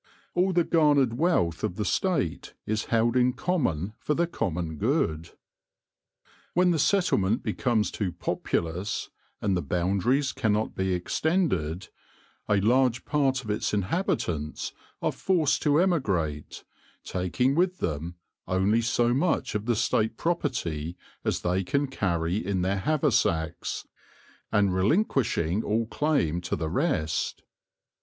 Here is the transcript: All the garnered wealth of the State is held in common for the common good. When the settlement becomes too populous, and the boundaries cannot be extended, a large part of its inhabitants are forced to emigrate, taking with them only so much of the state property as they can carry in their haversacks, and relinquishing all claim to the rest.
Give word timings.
All 0.33 0.51
the 0.51 0.63
garnered 0.63 1.19
wealth 1.19 1.63
of 1.63 1.75
the 1.75 1.85
State 1.85 2.55
is 2.65 2.85
held 2.85 3.15
in 3.15 3.33
common 3.33 3.93
for 3.99 4.15
the 4.15 4.25
common 4.25 4.77
good. 4.77 5.29
When 6.55 6.71
the 6.71 6.79
settlement 6.79 7.43
becomes 7.43 7.91
too 7.91 8.11
populous, 8.11 9.11
and 9.43 9.55
the 9.55 9.61
boundaries 9.61 10.31
cannot 10.33 10.73
be 10.73 10.95
extended, 10.95 11.89
a 12.49 12.55
large 12.59 13.05
part 13.05 13.43
of 13.43 13.51
its 13.51 13.75
inhabitants 13.75 14.73
are 15.03 15.11
forced 15.11 15.61
to 15.61 15.77
emigrate, 15.79 16.63
taking 17.03 17.53
with 17.53 17.77
them 17.77 18.15
only 18.47 18.81
so 18.81 19.13
much 19.13 19.53
of 19.53 19.67
the 19.67 19.75
state 19.75 20.17
property 20.17 20.97
as 21.23 21.41
they 21.41 21.63
can 21.63 21.85
carry 21.85 22.43
in 22.43 22.63
their 22.63 22.79
haversacks, 22.79 23.87
and 24.51 24.73
relinquishing 24.73 25.61
all 25.63 25.85
claim 25.85 26.41
to 26.41 26.55
the 26.55 26.69
rest. 26.71 27.43